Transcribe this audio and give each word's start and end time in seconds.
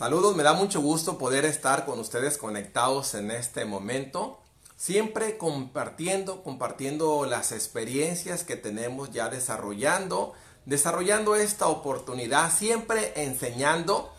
Saludos, 0.00 0.34
me 0.34 0.42
da 0.42 0.54
mucho 0.54 0.80
gusto 0.80 1.18
poder 1.18 1.44
estar 1.44 1.84
con 1.84 2.00
ustedes 2.00 2.38
conectados 2.38 3.12
en 3.12 3.30
este 3.30 3.66
momento. 3.66 4.40
Siempre 4.74 5.36
compartiendo, 5.36 6.42
compartiendo 6.42 7.26
las 7.26 7.52
experiencias 7.52 8.42
que 8.42 8.56
tenemos 8.56 9.10
ya 9.10 9.28
desarrollando, 9.28 10.32
desarrollando 10.64 11.36
esta 11.36 11.66
oportunidad, 11.66 12.50
siempre 12.50 13.12
enseñando. 13.14 14.10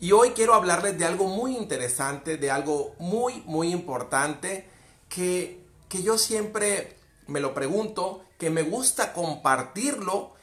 Y 0.00 0.12
hoy 0.12 0.32
quiero 0.32 0.52
hablarles 0.52 0.98
de 0.98 1.06
algo 1.06 1.28
muy 1.28 1.56
interesante, 1.56 2.36
de 2.36 2.50
algo 2.50 2.94
muy, 2.98 3.42
muy 3.46 3.72
importante 3.72 4.68
que, 5.08 5.64
que 5.88 6.02
yo 6.02 6.18
siempre 6.18 6.98
me 7.26 7.40
lo 7.40 7.54
pregunto, 7.54 8.22
que 8.36 8.50
me 8.50 8.64
gusta 8.64 9.14
compartirlo 9.14 10.34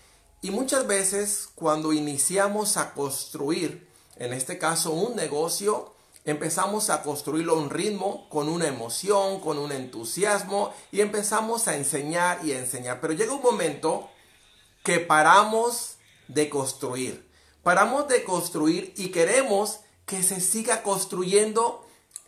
y 0.41 0.49
muchas 0.49 0.87
veces 0.87 1.47
cuando 1.53 1.93
iniciamos 1.93 2.75
a 2.77 2.95
construir, 2.95 3.87
en 4.19 4.33
este 4.33 4.57
caso 4.57 4.91
un 4.91 5.15
negocio, 5.15 5.93
empezamos 6.25 6.89
a 6.89 7.01
construirlo 7.01 7.53
a 7.53 7.59
un 7.59 7.69
ritmo, 7.69 8.27
con 8.29 8.49
una 8.49 8.67
emoción, 8.67 9.39
con 9.39 9.57
un 9.57 9.71
entusiasmo 9.71 10.73
y 10.91 11.01
empezamos 11.01 11.67
a 11.67 11.75
enseñar 11.75 12.39
y 12.43 12.51
enseñar. 12.51 12.99
Pero 13.01 13.13
llega 13.13 13.33
un 13.33 13.41
momento 13.41 14.09
que 14.83 14.99
paramos 14.99 15.95
de 16.27 16.49
construir. 16.49 17.27
Paramos 17.63 18.07
de 18.07 18.23
construir 18.23 18.93
y 18.97 19.09
queremos 19.09 19.79
que 20.05 20.21
se 20.21 20.41
siga 20.41 20.83
construyendo 20.83 21.85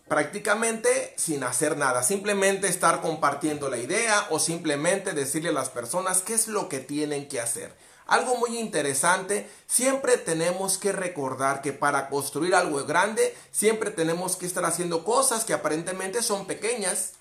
prácticamente 0.08 1.14
sin 1.18 1.44
hacer 1.44 1.78
nada, 1.78 2.04
simplemente 2.04 2.68
estar 2.68 3.02
compartiendo 3.02 3.70
la 3.70 3.78
idea 3.78 4.28
o 4.30 4.40
simplemente 4.40 5.14
decirle 5.14 5.50
a 5.50 5.54
las 5.54 5.70
personas 5.70 6.22
qué 6.22 6.34
es 6.34 6.48
lo 6.48 6.68
que 6.68 6.80
tienen 6.80 7.28
que 7.28 7.40
hacer. 7.40 7.74
Algo 8.12 8.36
muy 8.36 8.58
interesante, 8.58 9.50
siempre 9.68 10.18
tenemos 10.18 10.78
que 10.78 10.92
recordar 10.92 11.62
que 11.62 11.72
para 11.72 12.10
construir 12.10 12.54
algo 12.54 12.84
grande, 12.86 13.34
siempre 13.54 13.90
tenemos 13.90 14.36
que 14.36 14.46
estar 14.46 14.66
haciendo 14.66 15.06
cosas 15.06 15.46
que 15.46 15.54
aparentemente 15.54 16.22
son 16.22 16.46
pequeñas, 16.46 17.14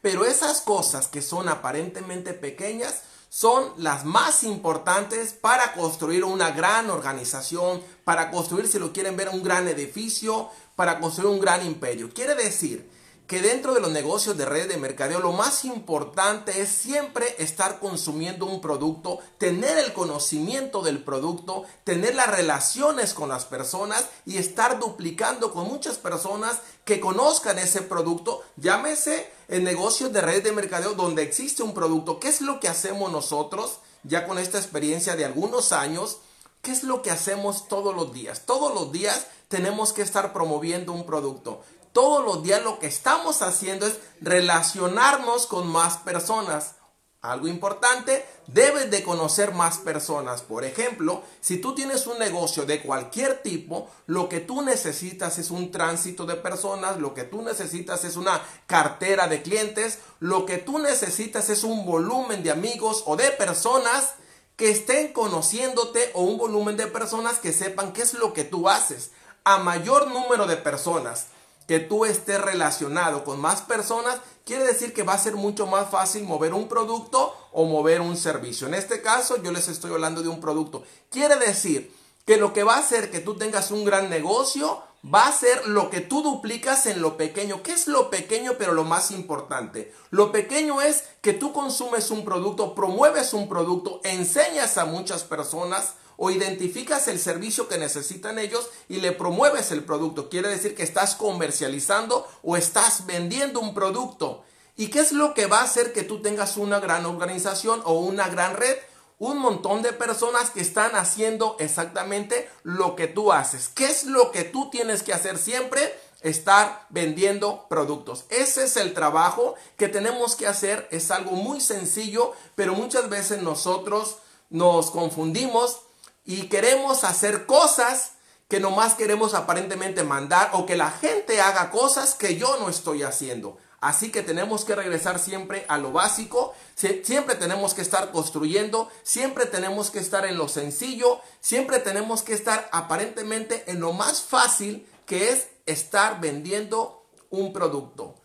pero 0.00 0.24
esas 0.24 0.62
cosas 0.62 1.08
que 1.08 1.20
son 1.20 1.50
aparentemente 1.50 2.32
pequeñas 2.32 3.02
son 3.28 3.74
las 3.76 4.06
más 4.06 4.42
importantes 4.42 5.34
para 5.34 5.74
construir 5.74 6.24
una 6.24 6.52
gran 6.52 6.88
organización, 6.88 7.82
para 8.04 8.30
construir, 8.30 8.66
si 8.66 8.78
lo 8.78 8.94
quieren 8.94 9.18
ver, 9.18 9.28
un 9.28 9.42
gran 9.42 9.68
edificio, 9.68 10.48
para 10.74 11.00
construir 11.00 11.34
un 11.34 11.40
gran 11.40 11.66
imperio. 11.66 12.08
Quiere 12.14 12.34
decir 12.34 12.90
que 13.30 13.40
dentro 13.40 13.74
de 13.74 13.80
los 13.80 13.92
negocios 13.92 14.36
de 14.36 14.44
red 14.44 14.68
de 14.68 14.76
mercadeo 14.76 15.20
lo 15.20 15.30
más 15.30 15.64
importante 15.64 16.62
es 16.62 16.68
siempre 16.68 17.36
estar 17.38 17.78
consumiendo 17.78 18.44
un 18.44 18.60
producto, 18.60 19.20
tener 19.38 19.78
el 19.78 19.92
conocimiento 19.92 20.82
del 20.82 21.04
producto, 21.04 21.62
tener 21.84 22.16
las 22.16 22.26
relaciones 22.26 23.14
con 23.14 23.28
las 23.28 23.44
personas 23.44 24.06
y 24.26 24.38
estar 24.38 24.80
duplicando 24.80 25.52
con 25.52 25.68
muchas 25.68 25.96
personas 25.96 26.58
que 26.84 26.98
conozcan 26.98 27.60
ese 27.60 27.82
producto. 27.82 28.42
Llámese 28.56 29.30
en 29.46 29.62
negocios 29.62 30.12
de 30.12 30.22
red 30.22 30.42
de 30.42 30.50
mercadeo 30.50 30.94
donde 30.94 31.22
existe 31.22 31.62
un 31.62 31.72
producto. 31.72 32.18
¿Qué 32.18 32.26
es 32.26 32.40
lo 32.40 32.58
que 32.58 32.66
hacemos 32.66 33.12
nosotros 33.12 33.78
ya 34.02 34.26
con 34.26 34.40
esta 34.40 34.58
experiencia 34.58 35.14
de 35.14 35.24
algunos 35.24 35.70
años? 35.70 36.18
¿Qué 36.62 36.72
es 36.72 36.82
lo 36.82 37.00
que 37.00 37.12
hacemos 37.12 37.68
todos 37.68 37.94
los 37.94 38.12
días? 38.12 38.44
Todos 38.44 38.74
los 38.74 38.90
días 38.90 39.28
tenemos 39.46 39.92
que 39.92 40.02
estar 40.02 40.32
promoviendo 40.32 40.92
un 40.92 41.06
producto 41.06 41.62
todos 41.92 42.24
los 42.24 42.42
días 42.42 42.62
lo 42.62 42.78
que 42.78 42.86
estamos 42.86 43.42
haciendo 43.42 43.86
es 43.86 43.98
relacionarnos 44.20 45.46
con 45.46 45.66
más 45.68 45.98
personas. 45.98 46.74
Algo 47.22 47.48
importante, 47.48 48.24
debes 48.46 48.90
de 48.90 49.02
conocer 49.02 49.52
más 49.52 49.76
personas. 49.76 50.40
Por 50.40 50.64
ejemplo, 50.64 51.22
si 51.42 51.58
tú 51.58 51.74
tienes 51.74 52.06
un 52.06 52.18
negocio 52.18 52.64
de 52.64 52.80
cualquier 52.80 53.42
tipo, 53.42 53.90
lo 54.06 54.30
que 54.30 54.40
tú 54.40 54.62
necesitas 54.62 55.36
es 55.36 55.50
un 55.50 55.70
tránsito 55.70 56.24
de 56.24 56.36
personas, 56.36 56.96
lo 56.96 57.12
que 57.12 57.24
tú 57.24 57.42
necesitas 57.42 58.04
es 58.04 58.16
una 58.16 58.40
cartera 58.66 59.28
de 59.28 59.42
clientes, 59.42 59.98
lo 60.18 60.46
que 60.46 60.56
tú 60.56 60.78
necesitas 60.78 61.50
es 61.50 61.62
un 61.62 61.84
volumen 61.84 62.42
de 62.42 62.52
amigos 62.52 63.02
o 63.04 63.16
de 63.16 63.30
personas 63.32 64.14
que 64.56 64.70
estén 64.70 65.12
conociéndote 65.12 66.12
o 66.14 66.22
un 66.22 66.38
volumen 66.38 66.78
de 66.78 66.86
personas 66.86 67.38
que 67.38 67.52
sepan 67.52 67.92
qué 67.92 68.00
es 68.00 68.14
lo 68.14 68.32
que 68.32 68.44
tú 68.44 68.66
haces. 68.66 69.10
A 69.44 69.58
mayor 69.58 70.08
número 70.08 70.46
de 70.46 70.56
personas 70.56 71.26
que 71.70 71.78
tú 71.78 72.04
estés 72.04 72.40
relacionado 72.40 73.22
con 73.22 73.40
más 73.40 73.60
personas, 73.60 74.18
quiere 74.44 74.64
decir 74.64 74.92
que 74.92 75.04
va 75.04 75.12
a 75.12 75.18
ser 75.18 75.36
mucho 75.36 75.68
más 75.68 75.88
fácil 75.88 76.24
mover 76.24 76.52
un 76.52 76.66
producto 76.66 77.32
o 77.52 77.64
mover 77.64 78.00
un 78.00 78.16
servicio. 78.16 78.66
En 78.66 78.74
este 78.74 79.02
caso, 79.02 79.40
yo 79.40 79.52
les 79.52 79.68
estoy 79.68 79.92
hablando 79.92 80.20
de 80.20 80.28
un 80.28 80.40
producto. 80.40 80.82
Quiere 81.10 81.36
decir 81.36 81.94
que 82.26 82.38
lo 82.38 82.52
que 82.52 82.64
va 82.64 82.74
a 82.74 82.80
hacer 82.80 83.12
que 83.12 83.20
tú 83.20 83.36
tengas 83.36 83.70
un 83.70 83.84
gran 83.84 84.10
negocio 84.10 84.82
va 85.14 85.28
a 85.28 85.32
ser 85.32 85.68
lo 85.68 85.90
que 85.90 86.00
tú 86.00 86.24
duplicas 86.24 86.86
en 86.86 87.00
lo 87.00 87.16
pequeño. 87.16 87.62
¿Qué 87.62 87.70
es 87.70 87.86
lo 87.86 88.10
pequeño 88.10 88.54
pero 88.58 88.72
lo 88.72 88.82
más 88.82 89.12
importante? 89.12 89.94
Lo 90.10 90.32
pequeño 90.32 90.80
es 90.80 91.04
que 91.20 91.34
tú 91.34 91.52
consumes 91.52 92.10
un 92.10 92.24
producto, 92.24 92.74
promueves 92.74 93.32
un 93.32 93.48
producto, 93.48 94.00
enseñas 94.02 94.76
a 94.76 94.86
muchas 94.86 95.22
personas, 95.22 95.94
o 96.22 96.30
identificas 96.30 97.08
el 97.08 97.18
servicio 97.18 97.66
que 97.66 97.78
necesitan 97.78 98.38
ellos 98.38 98.68
y 98.90 99.00
le 99.00 99.12
promueves 99.12 99.72
el 99.72 99.84
producto. 99.84 100.28
Quiere 100.28 100.50
decir 100.50 100.74
que 100.74 100.82
estás 100.82 101.14
comercializando 101.14 102.28
o 102.42 102.58
estás 102.58 103.06
vendiendo 103.06 103.58
un 103.58 103.72
producto. 103.72 104.44
¿Y 104.76 104.88
qué 104.88 105.00
es 105.00 105.12
lo 105.12 105.32
que 105.32 105.46
va 105.46 105.60
a 105.60 105.64
hacer 105.64 105.94
que 105.94 106.02
tú 106.02 106.20
tengas 106.20 106.58
una 106.58 106.78
gran 106.78 107.06
organización 107.06 107.80
o 107.86 108.00
una 108.00 108.28
gran 108.28 108.54
red? 108.54 108.76
Un 109.18 109.38
montón 109.38 109.80
de 109.80 109.94
personas 109.94 110.50
que 110.50 110.60
están 110.60 110.94
haciendo 110.94 111.56
exactamente 111.58 112.50
lo 112.64 112.96
que 112.96 113.06
tú 113.06 113.32
haces. 113.32 113.70
¿Qué 113.70 113.86
es 113.86 114.04
lo 114.04 114.30
que 114.30 114.44
tú 114.44 114.68
tienes 114.68 115.02
que 115.02 115.14
hacer 115.14 115.38
siempre? 115.38 115.98
Estar 116.20 116.84
vendiendo 116.90 117.66
productos. 117.70 118.26
Ese 118.28 118.64
es 118.64 118.76
el 118.76 118.92
trabajo 118.92 119.54
que 119.78 119.88
tenemos 119.88 120.36
que 120.36 120.46
hacer. 120.46 120.86
Es 120.90 121.10
algo 121.10 121.30
muy 121.30 121.62
sencillo, 121.62 122.34
pero 122.56 122.74
muchas 122.74 123.08
veces 123.08 123.40
nosotros 123.40 124.18
nos 124.50 124.90
confundimos 124.90 125.80
y 126.24 126.48
queremos 126.48 127.04
hacer 127.04 127.46
cosas 127.46 128.12
que 128.48 128.60
nomás 128.60 128.94
queremos 128.94 129.34
aparentemente 129.34 130.02
mandar 130.02 130.50
o 130.54 130.66
que 130.66 130.76
la 130.76 130.90
gente 130.90 131.40
haga 131.40 131.70
cosas 131.70 132.14
que 132.14 132.36
yo 132.36 132.56
no 132.58 132.68
estoy 132.68 133.04
haciendo. 133.04 133.58
Así 133.80 134.10
que 134.10 134.22
tenemos 134.22 134.66
que 134.66 134.74
regresar 134.74 135.18
siempre 135.18 135.64
a 135.68 135.78
lo 135.78 135.90
básico, 135.90 136.52
siempre 136.74 137.34
tenemos 137.34 137.72
que 137.72 137.80
estar 137.80 138.10
construyendo, 138.10 138.90
siempre 139.02 139.46
tenemos 139.46 139.90
que 139.90 140.00
estar 140.00 140.26
en 140.26 140.36
lo 140.36 140.48
sencillo, 140.48 141.20
siempre 141.40 141.78
tenemos 141.78 142.22
que 142.22 142.34
estar 142.34 142.68
aparentemente 142.72 143.64
en 143.70 143.80
lo 143.80 143.94
más 143.94 144.20
fácil 144.20 144.86
que 145.06 145.30
es 145.30 145.48
estar 145.64 146.20
vendiendo 146.20 147.06
un 147.30 147.54
producto. 147.54 148.16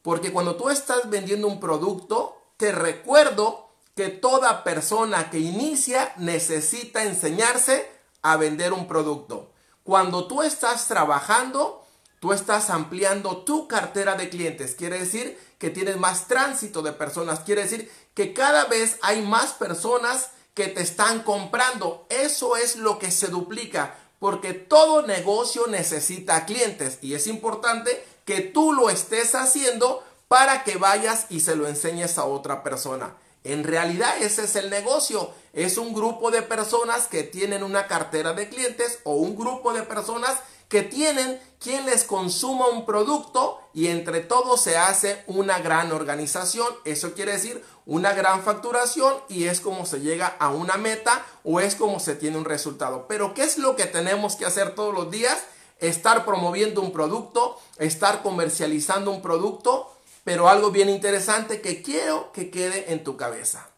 Porque 0.00 0.32
cuando 0.32 0.56
tú 0.56 0.70
estás 0.70 1.10
vendiendo 1.10 1.46
un 1.46 1.60
producto, 1.60 2.40
te 2.56 2.72
recuerdo 2.72 3.61
que 3.94 4.08
toda 4.08 4.64
persona 4.64 5.30
que 5.30 5.38
inicia 5.38 6.12
necesita 6.16 7.04
enseñarse 7.04 7.90
a 8.22 8.36
vender 8.36 8.72
un 8.72 8.88
producto. 8.88 9.52
Cuando 9.84 10.26
tú 10.26 10.42
estás 10.42 10.88
trabajando, 10.88 11.84
tú 12.20 12.32
estás 12.32 12.70
ampliando 12.70 13.38
tu 13.38 13.68
cartera 13.68 14.14
de 14.14 14.28
clientes. 14.28 14.74
Quiere 14.74 15.00
decir 15.00 15.38
que 15.58 15.70
tienes 15.70 15.98
más 15.98 16.28
tránsito 16.28 16.80
de 16.82 16.92
personas. 16.92 17.40
Quiere 17.40 17.62
decir 17.62 17.90
que 18.14 18.32
cada 18.32 18.64
vez 18.66 18.98
hay 19.02 19.22
más 19.22 19.52
personas 19.52 20.30
que 20.54 20.68
te 20.68 20.82
están 20.82 21.22
comprando. 21.22 22.06
Eso 22.08 22.56
es 22.56 22.76
lo 22.76 22.98
que 22.98 23.10
se 23.10 23.28
duplica. 23.28 23.96
Porque 24.18 24.54
todo 24.54 25.02
negocio 25.02 25.66
necesita 25.66 26.46
clientes. 26.46 26.98
Y 27.02 27.14
es 27.14 27.26
importante 27.26 28.06
que 28.24 28.40
tú 28.40 28.72
lo 28.72 28.88
estés 28.88 29.34
haciendo 29.34 30.04
para 30.28 30.62
que 30.62 30.76
vayas 30.76 31.26
y 31.28 31.40
se 31.40 31.56
lo 31.56 31.66
enseñes 31.66 32.18
a 32.18 32.24
otra 32.24 32.62
persona. 32.62 33.16
En 33.44 33.64
realidad 33.64 34.14
ese 34.20 34.44
es 34.44 34.56
el 34.56 34.70
negocio. 34.70 35.30
Es 35.52 35.78
un 35.78 35.92
grupo 35.92 36.30
de 36.30 36.42
personas 36.42 37.08
que 37.08 37.22
tienen 37.22 37.62
una 37.62 37.86
cartera 37.86 38.32
de 38.32 38.48
clientes 38.48 39.00
o 39.04 39.14
un 39.14 39.36
grupo 39.36 39.72
de 39.72 39.82
personas 39.82 40.38
que 40.72 40.82
tienen 40.82 41.38
quien 41.60 41.84
les 41.84 42.04
consuma 42.04 42.66
un 42.68 42.86
producto 42.86 43.60
y 43.74 43.88
entre 43.88 44.20
todos 44.20 44.62
se 44.62 44.78
hace 44.78 45.22
una 45.26 45.58
gran 45.58 45.92
organización. 45.92 46.66
Eso 46.86 47.12
quiere 47.12 47.32
decir 47.32 47.62
una 47.84 48.14
gran 48.14 48.42
facturación 48.42 49.12
y 49.28 49.44
es 49.44 49.60
como 49.60 49.84
se 49.84 50.00
llega 50.00 50.34
a 50.38 50.48
una 50.48 50.78
meta 50.78 51.26
o 51.44 51.60
es 51.60 51.74
como 51.74 52.00
se 52.00 52.14
tiene 52.14 52.38
un 52.38 52.46
resultado. 52.46 53.06
Pero 53.06 53.34
¿qué 53.34 53.42
es 53.42 53.58
lo 53.58 53.76
que 53.76 53.84
tenemos 53.84 54.34
que 54.36 54.46
hacer 54.46 54.74
todos 54.74 54.94
los 54.94 55.10
días? 55.10 55.36
Estar 55.78 56.24
promoviendo 56.24 56.80
un 56.80 56.92
producto, 56.92 57.60
estar 57.76 58.22
comercializando 58.22 59.10
un 59.10 59.20
producto 59.20 59.91
pero 60.24 60.48
algo 60.48 60.70
bien 60.70 60.88
interesante 60.88 61.60
que 61.60 61.82
quiero 61.82 62.32
que 62.32 62.50
quede 62.50 62.92
en 62.92 63.04
tu 63.04 63.16
cabeza. 63.16 63.68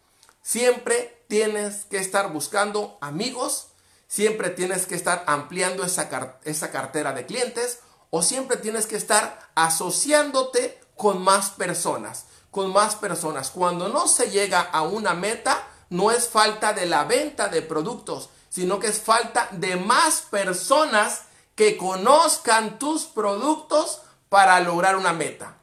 Siempre 0.43 1.25
tienes 1.29 1.87
que 1.87 1.99
estar 1.99 2.33
buscando 2.33 2.99
amigos, 3.01 3.69
siempre 4.09 4.51
tienes 4.51 4.87
que 4.87 4.95
estar 4.95 5.25
ampliando 5.27 5.85
esa, 5.85 6.39
esa 6.45 6.71
cartera 6.71 7.13
de 7.13 7.27
clientes 7.27 7.81
o 8.11 8.23
siempre 8.23 8.57
tienes 8.59 8.87
que 8.87 8.97
estar 8.97 9.51
asociándote 9.55 10.79
con 10.97 11.23
más 11.23 11.51
personas, 11.51 12.27
con 12.51 12.73
más 12.73 12.95
personas. 12.95 13.51
Cuando 13.51 13.89
no 13.89 14.07
se 14.07 14.31
llega 14.31 14.61
a 14.61 14.83
una 14.83 15.15
meta, 15.15 15.67
no 15.91 16.11
es 16.11 16.29
falta 16.29 16.73
de 16.73 16.87
la 16.87 17.05
venta 17.05 17.49
de 17.49 17.63
productos, 17.63 18.29
sino 18.49 18.79
que 18.79 18.89
es 18.89 19.01
falta 19.01 19.49
de 19.51 19.77
más 19.77 20.21
personas 20.23 21.23
que 21.55 21.77
conozcan 21.77 22.79
tus 22.79 23.05
productos 23.05 24.03
para 24.29 24.61
lograr 24.61 24.97
una 24.97 25.13
meta. 25.13 25.57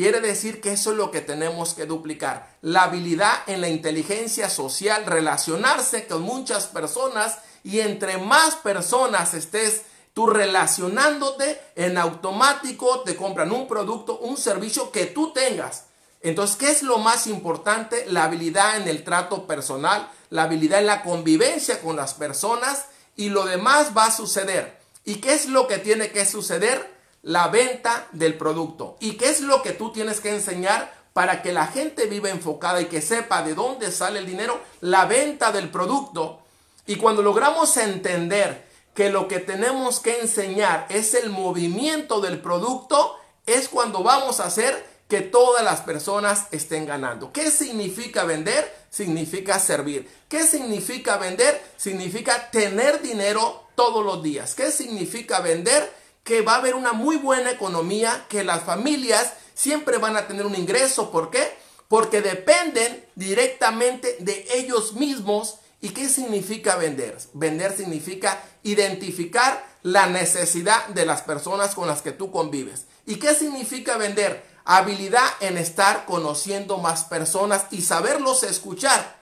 Quiere 0.00 0.22
decir 0.22 0.62
que 0.62 0.72
eso 0.72 0.92
es 0.92 0.96
lo 0.96 1.10
que 1.10 1.20
tenemos 1.20 1.74
que 1.74 1.84
duplicar. 1.84 2.56
La 2.62 2.84
habilidad 2.84 3.34
en 3.46 3.60
la 3.60 3.68
inteligencia 3.68 4.48
social, 4.48 5.04
relacionarse 5.04 6.06
con 6.06 6.22
muchas 6.22 6.68
personas 6.68 7.36
y 7.64 7.80
entre 7.80 8.16
más 8.16 8.54
personas 8.54 9.34
estés 9.34 9.82
tú 10.14 10.26
relacionándote, 10.26 11.60
en 11.76 11.98
automático 11.98 13.00
te 13.00 13.14
compran 13.14 13.52
un 13.52 13.68
producto, 13.68 14.18
un 14.20 14.38
servicio 14.38 14.90
que 14.90 15.04
tú 15.04 15.34
tengas. 15.34 15.84
Entonces, 16.22 16.56
¿qué 16.56 16.70
es 16.70 16.82
lo 16.82 16.96
más 16.96 17.26
importante? 17.26 18.06
La 18.06 18.24
habilidad 18.24 18.78
en 18.78 18.88
el 18.88 19.04
trato 19.04 19.46
personal, 19.46 20.10
la 20.30 20.44
habilidad 20.44 20.80
en 20.80 20.86
la 20.86 21.02
convivencia 21.02 21.82
con 21.82 21.96
las 21.96 22.14
personas 22.14 22.86
y 23.16 23.28
lo 23.28 23.44
demás 23.44 23.88
va 23.94 24.06
a 24.06 24.16
suceder. 24.16 24.80
¿Y 25.04 25.16
qué 25.16 25.34
es 25.34 25.44
lo 25.44 25.68
que 25.68 25.76
tiene 25.76 26.10
que 26.10 26.24
suceder? 26.24 26.99
La 27.22 27.48
venta 27.48 28.08
del 28.12 28.36
producto. 28.36 28.96
¿Y 29.00 29.12
qué 29.12 29.28
es 29.28 29.40
lo 29.40 29.62
que 29.62 29.72
tú 29.72 29.92
tienes 29.92 30.20
que 30.20 30.34
enseñar 30.34 30.92
para 31.12 31.42
que 31.42 31.52
la 31.52 31.66
gente 31.66 32.06
viva 32.06 32.30
enfocada 32.30 32.80
y 32.80 32.86
que 32.86 33.02
sepa 33.02 33.42
de 33.42 33.54
dónde 33.54 33.92
sale 33.92 34.18
el 34.18 34.26
dinero? 34.26 34.60
La 34.80 35.06
venta 35.06 35.52
del 35.52 35.70
producto. 35.70 36.40
Y 36.86 36.96
cuando 36.96 37.22
logramos 37.22 37.76
entender 37.76 38.68
que 38.94 39.10
lo 39.10 39.28
que 39.28 39.38
tenemos 39.38 40.00
que 40.00 40.20
enseñar 40.20 40.86
es 40.88 41.14
el 41.14 41.30
movimiento 41.30 42.20
del 42.20 42.40
producto, 42.40 43.16
es 43.46 43.68
cuando 43.68 44.02
vamos 44.02 44.40
a 44.40 44.46
hacer 44.46 44.88
que 45.08 45.20
todas 45.20 45.64
las 45.64 45.80
personas 45.80 46.46
estén 46.52 46.86
ganando. 46.86 47.32
¿Qué 47.32 47.50
significa 47.50 48.24
vender? 48.24 48.72
Significa 48.90 49.58
servir. 49.58 50.08
¿Qué 50.28 50.44
significa 50.44 51.16
vender? 51.16 51.60
Significa 51.76 52.50
tener 52.50 53.02
dinero 53.02 53.64
todos 53.74 54.04
los 54.04 54.22
días. 54.22 54.54
¿Qué 54.54 54.70
significa 54.70 55.40
vender? 55.40 55.99
Que 56.24 56.42
va 56.42 56.54
a 56.54 56.58
haber 56.58 56.74
una 56.74 56.92
muy 56.92 57.16
buena 57.16 57.50
economía, 57.50 58.26
que 58.28 58.44
las 58.44 58.62
familias 58.62 59.32
siempre 59.54 59.98
van 59.98 60.16
a 60.16 60.26
tener 60.26 60.46
un 60.46 60.54
ingreso. 60.54 61.10
¿Por 61.10 61.30
qué? 61.30 61.56
Porque 61.88 62.22
dependen 62.22 63.04
directamente 63.14 64.16
de 64.20 64.46
ellos 64.54 64.94
mismos. 64.94 65.58
¿Y 65.80 65.90
qué 65.90 66.08
significa 66.08 66.76
vender? 66.76 67.18
Vender 67.32 67.76
significa 67.76 68.42
identificar 68.62 69.64
la 69.82 70.06
necesidad 70.06 70.86
de 70.88 71.06
las 71.06 71.22
personas 71.22 71.74
con 71.74 71.88
las 71.88 72.02
que 72.02 72.12
tú 72.12 72.30
convives. 72.30 72.86
¿Y 73.06 73.16
qué 73.16 73.34
significa 73.34 73.96
vender? 73.96 74.44
Habilidad 74.64 75.26
en 75.40 75.56
estar 75.56 76.04
conociendo 76.04 76.78
más 76.78 77.04
personas 77.04 77.64
y 77.70 77.82
saberlos 77.82 78.42
escuchar 78.42 79.20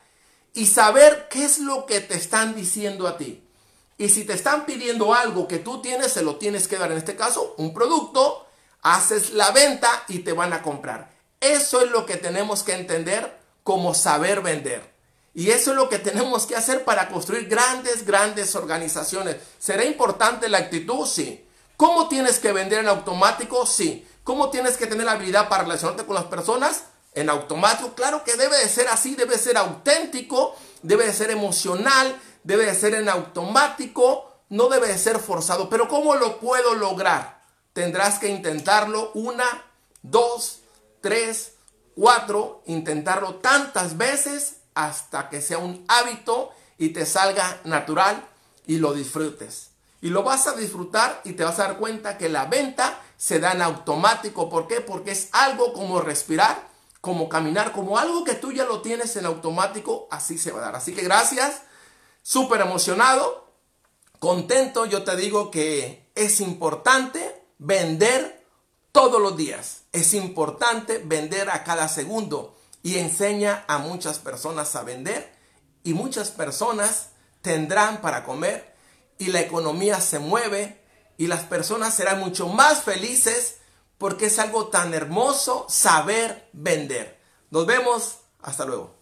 y 0.53 0.67
saber 0.67 1.29
qué 1.31 1.45
es 1.45 1.59
lo 1.59 1.87
que 1.87 2.01
te 2.01 2.17
están 2.17 2.55
diciendo 2.55 3.07
a 3.07 3.17
ti. 3.17 3.48
Y 3.99 4.09
si 4.09 4.25
te 4.25 4.33
están 4.33 4.65
pidiendo 4.65 5.13
algo 5.13 5.49
que 5.49 5.59
tú 5.59 5.83
tienes, 5.83 6.13
se 6.13 6.23
lo 6.23 6.37
tienes 6.37 6.69
que 6.69 6.79
dar. 6.79 6.93
En 6.93 6.99
este 6.99 7.17
caso, 7.17 7.55
un 7.59 7.75
producto, 7.75 8.47
haces 8.81 9.31
la 9.31 9.51
venta 9.51 10.05
y 10.07 10.21
te 10.21 10.33
van 10.33 10.53
a 10.53 10.63
comprar. 10.63 11.11
Eso 11.41 11.81
es 11.81 11.91
lo 11.91 12.07
que 12.07 12.17
tenemos 12.17 12.63
que 12.63 12.75
entender 12.75 13.39
como 13.65 13.95
saber 13.95 14.41
vender. 14.41 14.99
Y 15.35 15.51
eso 15.51 15.71
es 15.73 15.77
lo 15.77 15.89
que 15.89 15.99
tenemos 15.99 16.47
que 16.47 16.57
hacer 16.57 16.85
para 16.85 17.09
construir 17.09 17.49
grandes, 17.49 18.07
grandes 18.07 18.55
organizaciones. 18.55 19.37
¿Será 19.59 19.85
importante 19.85 20.49
la 20.49 20.59
actitud? 20.59 21.07
Sí. 21.07 21.45
¿Cómo 21.77 22.09
tienes 22.09 22.39
que 22.39 22.53
vender 22.53 22.81
en 22.81 22.89
automático? 22.89 23.67
Sí. 23.67 24.07
¿Cómo 24.25 24.51
tienes 24.51 24.77
que 24.77 24.87
tener 24.87 25.07
la 25.07 25.13
habilidad 25.13 25.49
para 25.49 25.65
relacionarte 25.65 26.07
con 26.07 26.15
las 26.15 26.25
personas? 26.25 26.85
En 27.15 27.31
automático. 27.31 27.95
Claro 27.95 28.25
que 28.25 28.37
debe 28.37 28.59
de 28.59 28.69
ser 28.69 28.89
así, 28.89 29.15
debe 29.15 29.39
ser 29.39 29.57
auténtico, 29.57 30.55
debe 30.83 31.07
de 31.07 31.13
ser 31.13 31.31
emocional, 31.31 32.21
debe 32.45 32.67
de 32.67 32.75
ser 32.75 32.95
en 32.95 33.09
automático, 33.09 34.33
no 34.49 34.69
debe 34.69 34.89
de 34.89 34.99
ser 34.99 35.19
forzado. 35.19 35.69
Pero 35.69 35.89
¿cómo 35.89 36.15
lo 36.15 36.41
puedo 36.41 36.75
lograr? 36.75 37.43
Tendrás 37.73 38.19
que 38.19 38.29
intentarlo 38.29 39.13
una, 39.15 39.47
dos, 40.03 40.61
tres, 41.01 41.55
cuatro, 41.95 42.63
intentarlo 42.67 43.37
tantas 43.37 43.97
veces 43.97 44.57
hasta 44.75 45.29
que 45.29 45.41
sea 45.41 45.59
un 45.59 45.85
hábito 45.89 46.51
y 46.79 46.91
te 46.91 47.05
salga 47.05 47.61
natural 47.65 48.25
y 48.67 48.79
lo 48.79 48.93
disfrutes. 48.93 49.71
Y 50.01 50.11
lo 50.11 50.23
vas 50.23 50.47
a 50.47 50.53
disfrutar 50.53 51.21
y 51.25 51.33
te 51.33 51.43
vas 51.43 51.59
a 51.59 51.65
dar 51.65 51.79
cuenta 51.79 52.17
que 52.17 52.29
la 52.29 52.45
venta 52.45 53.01
se 53.17 53.41
da 53.41 53.53
en 53.53 53.63
automático. 53.63 54.49
¿Por 54.49 54.69
qué? 54.69 54.81
Porque 54.81 55.11
es 55.11 55.29
algo 55.33 55.73
como 55.73 56.01
respirar, 56.01 56.69
como 57.01 57.29
caminar, 57.29 57.73
como 57.73 57.99
algo 57.99 58.23
que 58.23 58.35
tú 58.35 58.53
ya 58.53 58.65
lo 58.65 58.81
tienes 58.81 59.17
en 59.17 59.27
automático, 59.27 60.07
así 60.11 60.39
se 60.39 60.53
va 60.53 60.59
a 60.61 60.63
dar. 60.63 60.77
Así 60.77 60.95
que 60.95 61.03
gracias 61.03 61.63
súper 62.29 62.61
emocionado, 62.61 63.55
contento. 64.19 64.85
Yo 64.85 65.03
te 65.03 65.17
digo 65.17 65.51
que 65.51 66.11
es 66.15 66.43
importante 66.43 67.43
vender 67.57 68.45
todos 68.93 69.19
los 69.19 69.35
días. 69.35 69.85
Es 69.93 70.13
importante 70.13 70.99
vender 70.99 71.49
a 71.49 71.65
cada 71.65 71.89
segundo 71.89 72.55
y 72.83 72.99
enseña 72.99 73.65
a 73.67 73.79
muchas 73.79 74.19
personas 74.19 74.77
a 74.77 74.83
vender 74.83 75.33
y 75.83 75.95
muchas 75.95 76.31
personas 76.31 77.13
tendrán 77.41 78.03
para 78.03 78.25
comer 78.25 78.75
y 79.17 79.29
la 79.29 79.41
economía 79.41 79.99
se 79.99 80.19
mueve 80.19 80.85
y 81.17 81.29
las 81.29 81.45
personas 81.45 81.95
serán 81.95 82.21
mucho 82.21 82.47
más 82.47 82.83
felices 82.83 83.57
porque 83.97 84.27
es 84.27 84.39
algo 84.39 84.67
tan 84.67 84.93
hermoso 84.93 85.65
saber 85.71 86.51
vender. 86.53 87.19
Nos 87.49 87.65
vemos, 87.65 88.19
hasta 88.43 88.67
luego. 88.67 88.98